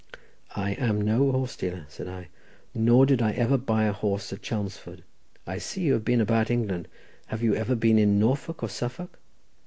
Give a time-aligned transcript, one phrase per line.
[0.55, 2.29] "I am no horse dealer," said I,
[2.73, 5.03] "nor did I ever buy a horse at Chelmsford.
[5.45, 6.87] I see you have been about England.
[7.27, 9.19] Have you ever been in Norfolk or Suffolk?"